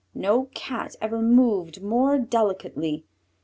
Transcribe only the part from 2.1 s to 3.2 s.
delicately.